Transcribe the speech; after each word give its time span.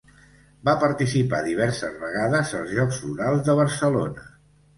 Va 0.69 0.73
participar 0.83 1.41
diverses 1.47 1.99
vegades 2.05 2.55
als 2.61 2.73
Jocs 2.79 3.03
Florals 3.05 3.45
de 3.51 3.57
Barcelona. 3.61 4.27